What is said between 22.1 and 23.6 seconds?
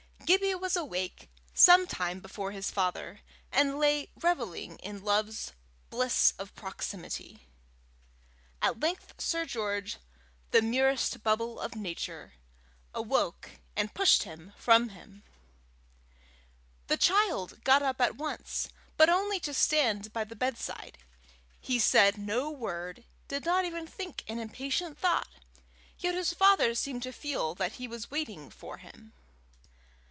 no word, did